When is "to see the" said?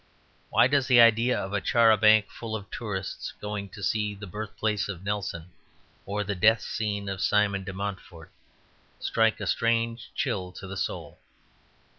3.69-4.25